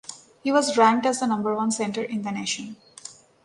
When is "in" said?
2.01-2.23